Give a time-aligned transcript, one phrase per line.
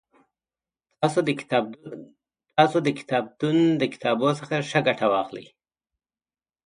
[2.57, 5.47] تاسو د کتابتون له کتابونو څخه ښه ګټه واخلئ